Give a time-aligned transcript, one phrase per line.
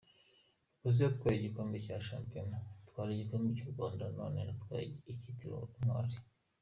[0.79, 6.15] Police yatwaye igikombe cya Shampiyona, itwara igikombe cy’u Rwanda none inatwaye icyitiriwe intwari.